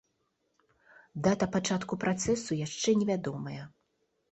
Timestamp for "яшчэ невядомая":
2.65-3.63